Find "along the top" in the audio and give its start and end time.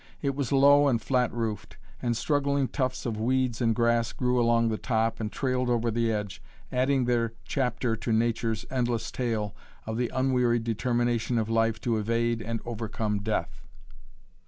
4.41-5.19